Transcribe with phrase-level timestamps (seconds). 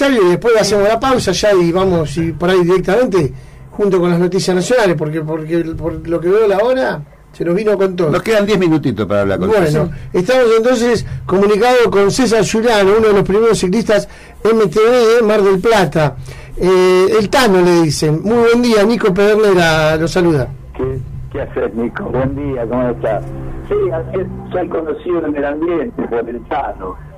[0.00, 3.32] necesario y después hacemos la pausa ya y vamos y por ahí directamente
[3.70, 7.00] junto con las noticias nacionales, porque porque por lo que veo la hora
[7.32, 8.10] se nos vino con todo.
[8.10, 13.08] Nos quedan 10 minutitos para hablar con Bueno, estamos entonces comunicados con César Juliano, uno
[13.08, 14.08] de los primeros ciclistas
[14.44, 16.16] MTV de Mar del Plata.
[16.56, 18.20] Eh, el Tano le dicen.
[18.22, 20.48] Muy buen día, Nico Pedernera lo saluda.
[20.76, 20.98] ¿Qué,
[21.32, 22.04] qué haces, Nico?
[22.04, 23.22] Buen día, ¿cómo estás?
[23.68, 24.18] Sí, así
[24.52, 27.09] soy conocido en el ambiente por el Tano.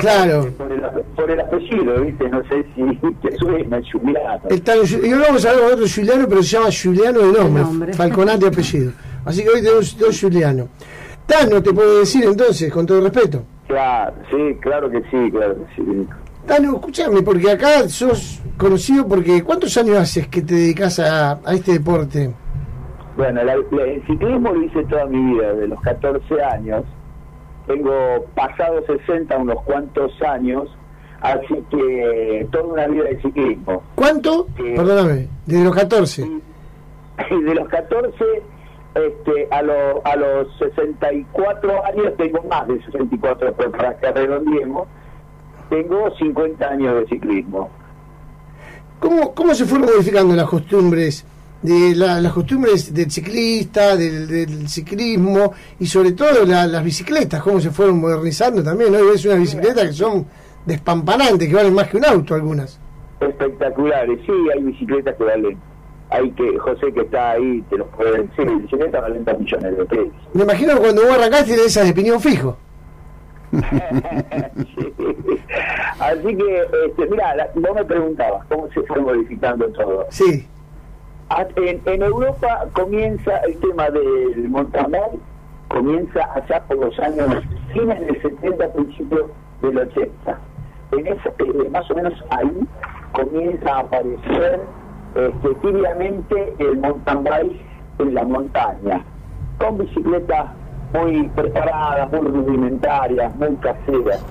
[0.00, 0.50] Claro.
[0.56, 0.80] Por el,
[1.14, 2.28] por el apellido, ¿viste?
[2.28, 4.40] No sé si te suena, Juliano.
[4.48, 7.62] El Tano, y vamos a hablar con otro Juliano, pero se llama Juliano de nombre,
[7.62, 7.92] nombre.
[7.94, 8.92] Falconate apellido.
[9.24, 10.68] Así que hoy tenemos dos Juliano.
[11.26, 13.44] Tano, te puedo decir entonces, con todo respeto.
[13.68, 16.08] Claro, sí, claro que sí, claro que sí.
[16.46, 21.54] Tano, escúchame, porque acá sos conocido porque ¿cuántos años haces que te dedicas a, a
[21.54, 22.32] este deporte?
[23.16, 26.84] Bueno, la, el ciclismo lo hice toda mi vida, de los 14 años.
[27.66, 30.68] Tengo pasado 60 unos cuantos años,
[31.20, 33.82] así que toda una vida de ciclismo.
[33.94, 34.46] ¿Cuánto?
[34.56, 36.22] Perdóname, desde los 14.
[37.30, 38.24] de los 14
[38.94, 44.88] este, a, lo, a los 64 años tengo más de 64, pero para que redondeemos,
[45.68, 47.70] tengo 50 años de ciclismo.
[48.98, 51.24] ¿Cómo, cómo se fueron modificando las costumbres?
[51.62, 58.00] De las costumbres del ciclista, del, ciclismo y sobre todo las bicicletas, cómo se fueron
[58.00, 58.94] modernizando también.
[58.94, 60.26] Hoy ves unas bicicletas que son
[60.64, 62.80] despampanantes, que valen más que un auto algunas.
[63.20, 65.58] Espectaculares, sí, hay bicicletas que valen
[66.10, 69.84] hay que, José que está ahí, te lo puede decir, el bicicleta valen millones de
[69.84, 70.12] pesos.
[70.34, 72.56] Me imagino que cuando vos arrancaste de esas de piñón fijo.
[76.00, 80.06] Así que, este, mira, vos me preguntabas cómo se fue modificando todo.
[80.10, 80.48] Sí.
[81.38, 84.92] En, en Europa comienza el tema del mountain
[85.68, 89.30] comienza allá por los años fines del 70, principios
[89.62, 90.38] del 80.
[90.90, 92.66] En ese, eh, más o menos ahí
[93.12, 94.60] comienza a aparecer
[95.14, 97.60] este, tibiamente el mountain bike
[98.00, 99.04] en la montaña,
[99.58, 100.46] con bicicletas
[100.92, 104.24] muy preparadas, muy rudimentarias, muy caseras.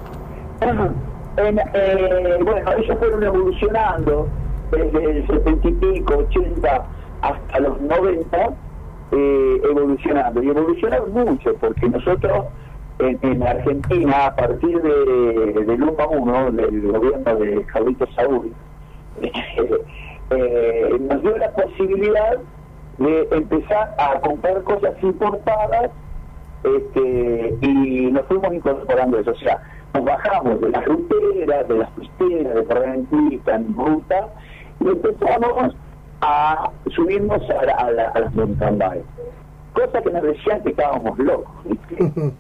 [1.42, 4.28] Eh, bueno, ellos fueron evolucionando
[4.72, 6.86] desde el 70 y pico, 80
[7.22, 8.50] hasta los 90,
[9.12, 10.44] eh, evolucionando.
[10.44, 12.46] Y evolucionaron mucho, porque nosotros
[13.00, 18.54] en, Argentina, a partir de, del 1 a 1 del gobierno de Carlito Saúl,
[19.22, 22.38] eh, nos dio la posibilidad
[22.98, 25.92] de empezar a comprar cosas importadas
[26.64, 29.32] este, y nos fuimos incorporando eso.
[29.32, 29.62] O sea,
[29.94, 34.30] nos bajamos de las ruteras, de las pisteras, de Correntista, en ruta,
[34.80, 35.76] y empezamos
[36.22, 39.06] a subirnos a, las mountain bikes.
[39.74, 41.54] Cosa que nos decían que estábamos locos.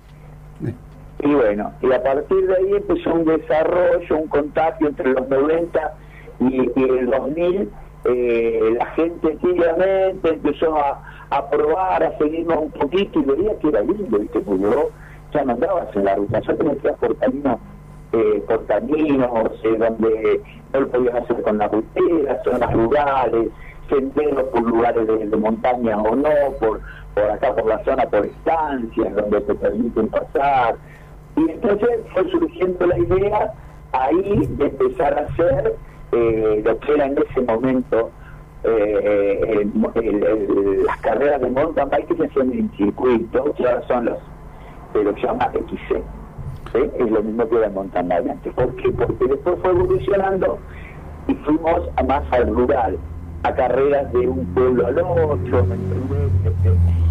[1.19, 5.93] y bueno, y a partir de ahí empezó un desarrollo, un contacto entre los 90
[6.39, 7.69] y, y el 2000
[8.05, 13.67] eh, la gente tibiamente empezó a, a, probar, a seguirnos un poquito y veía que
[13.67, 14.39] era lindo, ¿viste?
[14.39, 14.89] Porque yo
[15.33, 17.59] ya no andabas en la ruta, yo que ir por caminos,
[18.11, 19.29] eh, por caminos
[19.63, 20.41] donde
[20.73, 23.49] no lo podías hacer con la rutera, zonas rurales,
[23.87, 26.81] senderos por lugares de, montaña o no, por,
[27.31, 30.75] acá por la zona, por estancias donde te permiten pasar.
[31.35, 33.53] Y entonces fue surgiendo la idea
[33.91, 35.75] ahí de empezar a hacer
[36.11, 38.11] eh, lo que era en ese momento
[38.63, 39.67] eh,
[40.85, 44.17] las carreras de mountain bike que se hacían en circuito, que ahora son los
[44.93, 46.18] se llama XC.
[46.73, 48.53] Es lo mismo que el mountain bike antes.
[48.53, 48.91] ¿Por qué?
[48.91, 50.59] Porque después fue evolucionando
[51.27, 52.97] y fuimos a más al rural,
[53.43, 55.67] a carreras de un pueblo al otro,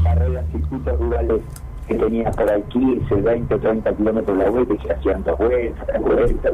[0.05, 1.41] carreras, circuitos rurales
[1.89, 5.87] que tenía por ahí 15, 20, 30 kilómetros la vuelta y se hacían dos vueltas,
[5.87, 6.53] tres vueltas,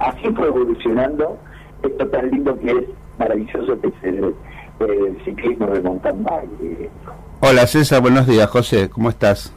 [0.00, 1.38] Así fue evolucionando
[1.82, 2.84] esto tan lindo que es
[3.18, 4.34] maravilloso que es el,
[5.24, 6.26] ciclismo de mountain.
[7.40, 8.48] Hola César, buenos días.
[8.50, 9.54] José, ¿cómo estás?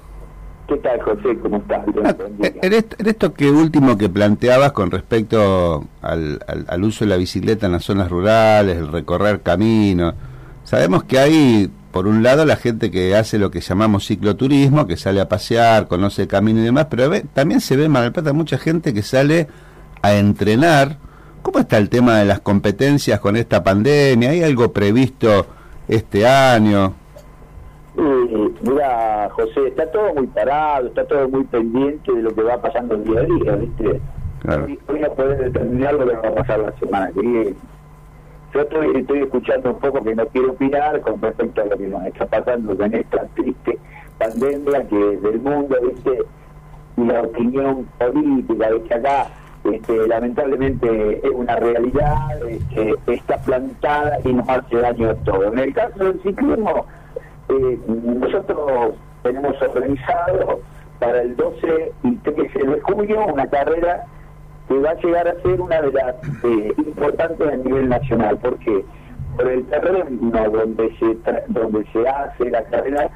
[0.67, 1.37] ¿Qué tal, José?
[1.41, 1.85] ¿Cómo estás?
[2.03, 7.67] Ah, en, esto, que último que planteabas con respecto al, al, uso de la bicicleta
[7.67, 10.15] en las zonas rurales, el recorrer caminos,
[10.63, 14.97] sabemos que hay, por un lado, la gente que hace lo que llamamos cicloturismo, que
[14.97, 18.33] sale a pasear, conoce el camino y demás, pero también se ve en Mar Plata
[18.33, 19.47] mucha gente que sale
[20.01, 20.97] a entrenar.
[21.43, 24.31] ¿Cómo está el tema de las competencias con esta pandemia?
[24.31, 25.45] ¿Hay algo previsto
[25.87, 27.04] este año?
[28.69, 32.95] Mira, José, está todo muy parado, está todo muy pendiente de lo que va pasando
[32.95, 34.01] el día a día, ¿viste?
[34.41, 34.65] Claro.
[34.87, 37.53] Hoy no podés determinar lo que va a pasar la semana que viene.
[38.53, 41.87] Yo estoy, estoy escuchando un poco que no quiero opinar con respecto a lo que
[41.87, 43.77] nos está pasando con esta triste
[44.17, 46.23] pandemia que del mundo, ¿viste?
[46.97, 48.93] Y la opinión política, ¿viste?
[48.93, 49.27] Acá
[49.71, 55.53] este, lamentablemente es una realidad, este, está plantada y nos hace daño a todos.
[55.53, 56.85] En el caso del ciclismo,
[57.49, 60.61] eh, nosotros tenemos organizado
[60.99, 64.05] para el 12 y 13 de julio una carrera
[64.67, 68.37] que va a llegar a ser una de las eh, importantes a nivel nacional.
[68.41, 68.83] porque
[69.35, 70.05] Por el terreno
[70.49, 73.09] donde se, donde se hace la carrera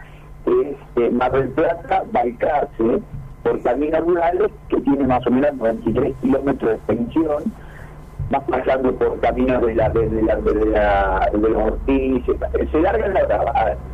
[0.46, 3.02] es eh, Mar del Plata, Balcarce,
[3.44, 7.44] por caminos rurales que tiene más o menos 23 kilómetros de extensión,
[8.30, 12.26] más pasando por caminos de la de, la, de, la, de los Ortiz,
[12.72, 13.54] se larga en la brava.
[13.54, 13.89] ¿Te puedo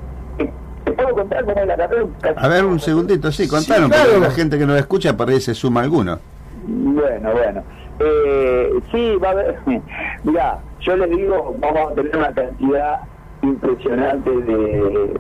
[1.15, 2.06] contar cómo es la carrera?
[2.35, 5.53] A ver, un segundito, sí, contaron, porque la gente que nos escucha por ahí se
[5.53, 6.19] suma alguno.
[6.67, 7.63] Bueno, bueno.
[8.00, 9.59] Eh, sí, va a haber.
[10.23, 13.01] Mira, yo les digo, vamos a tener una cantidad
[13.41, 15.13] impresionante de,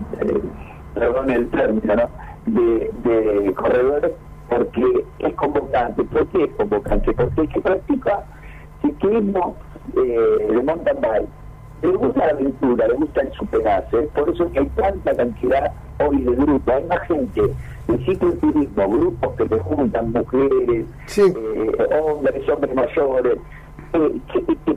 [0.93, 2.09] perdón el término, ¿no?
[2.45, 4.11] De, de corredores
[4.49, 6.03] porque es convocante.
[6.03, 7.13] ¿Por qué es convocante?
[7.13, 8.23] Porque el que practica
[8.81, 9.55] ciclismo
[9.95, 11.29] eh, de mountain bike
[11.81, 13.97] le gusta la aventura, le gusta el superarse.
[14.13, 16.73] Por eso que hay tanta cantidad hoy de grupos.
[16.73, 17.41] Hay más gente
[17.87, 20.85] de cicloturismo, grupos que se juntan, mujeres,
[21.17, 23.37] eh, hombres, hombres mayores.
[23.93, 24.21] Eh,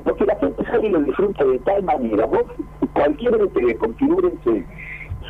[0.05, 2.27] porque la gente sale y lo disfruta de tal manera.
[2.27, 2.45] Vos,
[2.93, 4.65] cualquiera que configúrense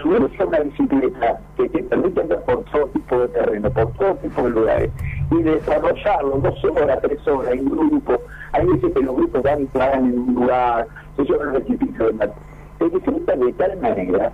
[0.03, 4.15] subirse a una bicicleta que te permite andar por todo tipo de terreno, por todo
[4.17, 4.91] tipo de lugares,
[5.31, 8.21] y desarrollarlo dos horas, tres horas en grupo.
[8.53, 10.87] Hay veces que los grupos van y paran en un lugar,
[11.27, 12.31] los equipitos de
[12.79, 14.33] Se disfruta de tal manera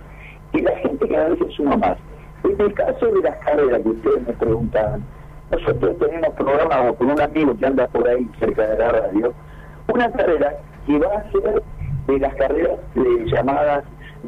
[0.51, 1.97] que la gente cada vez se suma más.
[2.43, 5.03] En el caso de las carreras que ustedes me preguntaban,
[5.51, 9.33] nosotros tenemos programado con un amigo que anda por ahí cerca de la radio,
[9.93, 10.53] una carrera
[10.85, 11.63] que va a ser
[12.07, 12.79] de las carreras
[13.25, 13.83] llamadas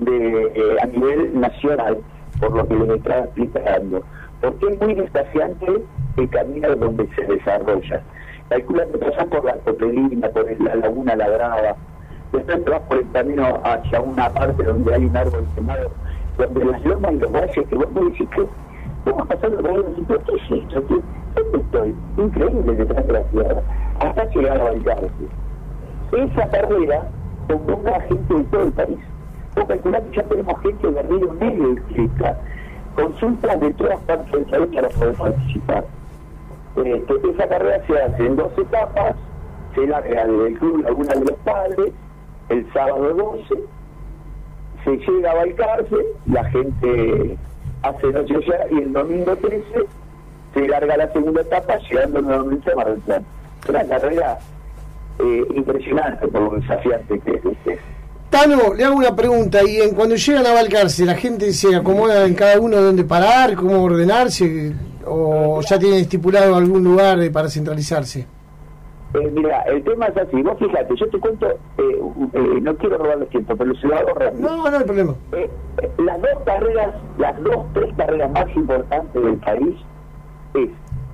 [0.06, 1.98] eh, a nivel nacional,
[2.39, 4.03] por lo que les estaba explicando,
[4.42, 5.83] porque es muy despaciante
[6.18, 8.01] el camino donde se desarrolla.
[8.50, 11.75] Calcula que pasan por la copelina, por la laguna ladrada,
[12.31, 15.91] después te vas por el camino hacia una parte donde hay un árbol quemado,
[16.38, 18.47] donde las lomas y los valles que vos me decís que
[19.06, 20.81] vamos pasando por ahí y ¿qué es esto?
[21.35, 21.95] ¿Dónde estoy?
[22.18, 23.62] Increíble detrás de la tierra,
[24.00, 25.09] hasta llegar a Valcarce.
[26.12, 27.03] Esa carrera
[27.47, 29.00] convoca gente de todo el país
[29.65, 32.38] calcular que ya tenemos gente de Río Negro inscrita,
[32.95, 35.85] consultas de todas partes del país para poder participar.
[36.75, 39.15] Este, esa carrera se hace en dos etapas,
[39.74, 41.94] se larga desde el club alguna de los padres,
[42.49, 43.55] el sábado 12,
[44.83, 45.95] se llega a Balcarce,
[46.27, 47.38] la gente
[47.83, 49.63] hace noche ya y el domingo 13
[50.53, 53.23] se larga la segunda etapa llegando nuevamente a Mar del Plata.
[53.69, 54.39] Una carrera
[55.19, 57.45] eh, impresionante por lo desafiante que es.
[57.45, 57.79] Este.
[58.29, 59.59] Tano, le hago una pregunta.
[59.63, 63.03] Y en, cuando llegan a Valcarce, ¿la gente se acomoda en cada uno de dónde
[63.03, 64.73] parar, cómo ordenarse?
[65.05, 68.27] ¿O ya tienen estipulado algún lugar para centralizarse?
[69.13, 70.42] Eh, mira, el tema es así.
[70.42, 71.57] Vos fíjate, yo te cuento, eh,
[72.33, 74.50] eh, no quiero robarles tiempo, pero se lo hago rápido.
[74.50, 75.15] No, no hay problema.
[75.98, 79.75] las dos carreras, las dos, tres carreras más importantes del país
[80.56, 80.69] es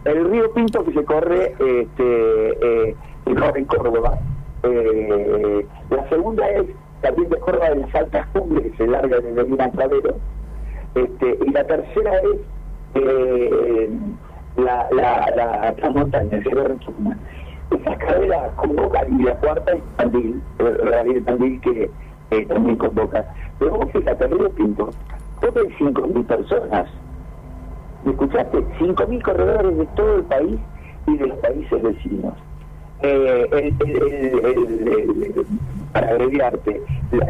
[0.05, 2.95] el río Pinto que se corre este,
[3.25, 4.17] en Córdoba.
[4.63, 6.65] la segunda es
[7.01, 10.15] también de Córdoba de las altas cumbres que se larga desde el Clavero.
[10.95, 12.39] Este, y la tercera es
[12.95, 13.89] eh,
[14.57, 17.19] la, la, la montaña, el Cerro Tucumán.
[17.71, 20.41] Esa carrera convoca y la cuarta es Tandil,
[21.25, 21.89] Tandil que
[22.31, 23.25] eh, también convoca.
[23.59, 24.89] Pero vos fíjate, Río Pinto,
[25.41, 26.89] hay 5.000 personas.
[28.05, 28.57] ¿Me escuchaste?
[28.79, 30.59] 5.000 corredores de todo el país
[31.07, 32.33] y de los países vecinos.
[33.01, 33.75] Eh, el,
[34.45, 35.45] el,
[35.91, 36.81] para abreviarte,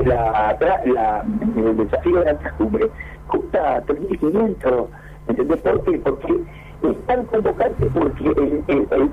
[0.05, 1.25] la, la,
[1.57, 2.89] el desafío de la cumbre
[3.27, 4.87] cuesta 3.500,
[5.27, 5.97] ¿entendés por qué?
[5.99, 6.39] Porque
[6.83, 9.09] están convocantes porque el, el,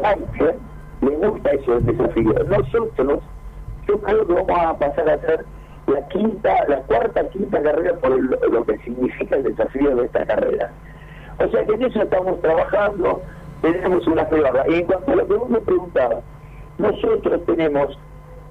[1.00, 2.34] le gusta ese desafío.
[2.48, 3.20] Nosotros,
[3.88, 5.44] yo creo que vamos a pasar a hacer
[5.86, 8.10] la quinta, la cuarta, quinta carrera por
[8.50, 10.70] lo que significa el desafío de esta carrera.
[11.38, 13.22] O sea que en eso estamos trabajando,
[13.62, 14.64] tenemos una prueba.
[14.68, 16.22] Y en cuanto a lo que vos me preguntabas,
[16.78, 17.98] nosotros tenemos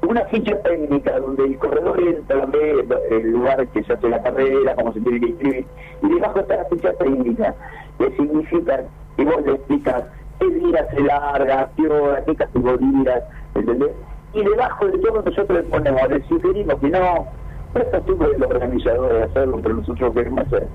[0.07, 4.75] una ficha técnica donde el corredor entra, ve el lugar que se hace la carrera,
[4.75, 5.65] cómo se tiene que inscribir,
[6.01, 7.55] y debajo está la ficha técnica,
[7.97, 8.83] que significa
[9.17, 10.03] que vos le explicas
[10.39, 13.23] qué días se larga, qué hora, qué categorías,
[13.55, 13.91] ¿entendés?
[14.33, 17.27] Y debajo de todo nosotros le ponemos, le sugerimos que no,
[17.73, 20.67] no es costumbre de los organizadores hacerlo, pero nosotros queremos hacer.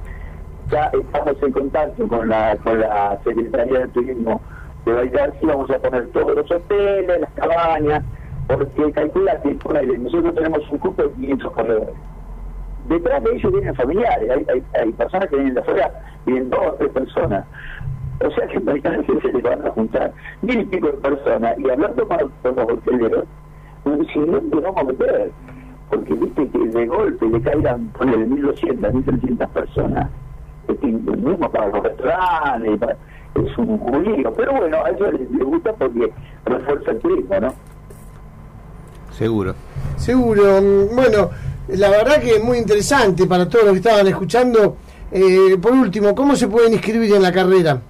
[0.71, 4.41] Ya estamos en contacto con la, con la Secretaría de Turismo
[4.85, 8.03] de Bailar, si vamos a poner todos los hoteles, las cabañas,
[8.47, 9.55] porque calcula que
[9.99, 11.95] nosotros tenemos un grupo de 500 corredores.
[12.89, 15.91] Detrás de ellos vienen familiares, hay, hay, personas que vienen de afuera,
[16.27, 17.47] vienen dos o tres personas.
[18.21, 21.69] O sea que mañana se le van a juntar mil y pico de personas y
[21.69, 23.25] hablando con, con los hoteleros,
[24.13, 25.31] si no nos vamos a meter,
[25.91, 30.11] porque viste que de golpe le caigan por el 1200, 1300 personas,
[30.69, 32.97] este, mismo para los restaurantes, para,
[33.35, 36.13] es un julio, pero bueno, a ellos les, les gusta porque
[36.45, 37.55] refuerza el turismo, ¿no?
[39.11, 39.55] Seguro.
[39.97, 40.61] Seguro.
[40.95, 41.31] Bueno,
[41.69, 44.77] la verdad que es muy interesante para todos los que estaban escuchando.
[45.11, 47.81] Eh, por último, ¿cómo se pueden inscribir en la carrera?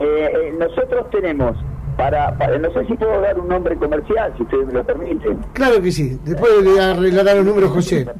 [0.00, 1.56] Eh, eh, nosotros tenemos,
[1.96, 5.38] para, para, no sé si puedo dar un nombre comercial, si ustedes me lo permiten.
[5.52, 6.18] Claro que sí.
[6.24, 8.06] Después le arreglará los números José,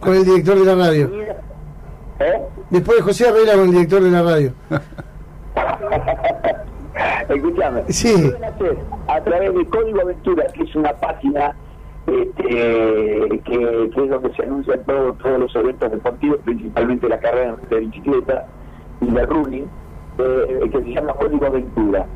[0.00, 1.10] con el director de la radio.
[2.20, 2.40] ¿Eh?
[2.70, 4.52] Después José arregla con el director de la radio.
[7.28, 7.82] Escuchame.
[7.88, 8.32] Sí.
[8.42, 8.76] Hacer
[9.08, 11.54] a través de Código Aventura, que es una página
[12.06, 13.40] este, que,
[13.94, 18.46] que es donde se anuncian todo- todos los eventos deportivos, principalmente la carrera de bicicleta
[19.00, 19.66] y de running,
[20.18, 22.06] eh, que se llama Código Aventura.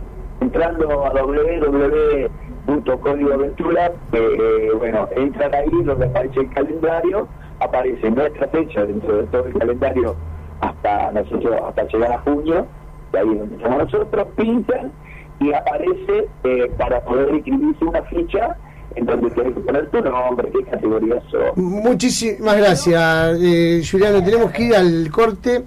[0.41, 7.29] Entrando a www.códigoaventura, eh, eh, bueno, entran ahí donde aparece el calendario,
[7.61, 10.17] aparece nuestra fecha dentro de todo el calendario
[10.61, 12.67] hasta nosotros hasta llegar a junio,
[13.13, 14.93] y ahí es donde estamos nosotros, pintan
[15.41, 18.57] y aparece eh, para poder escribirse una ficha
[18.95, 21.57] en donde tienes que poner tu nombre, qué categoría sos.
[21.57, 24.23] Muchísimas gracias, eh, Juliano.
[24.23, 25.65] Tenemos que ir al corte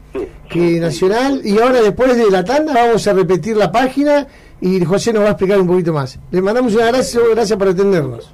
[0.50, 4.28] que nacional y ahora después de la tanda vamos a repetir la página
[4.62, 6.20] y José nos va a explicar un poquito más.
[6.32, 8.34] Le mandamos un abrazo, gracias por atendernos.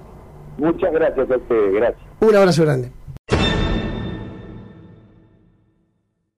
[0.57, 2.03] Muchas gracias a ustedes, gracias.
[2.19, 2.91] Un abrazo grande.